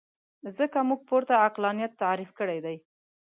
ځکه 0.57 0.77
موږ 0.89 0.99
پورته 1.09 1.33
عقلانیت 1.47 1.91
تعریف 2.03 2.31
کړی 2.39 2.59
دی. 2.65 2.75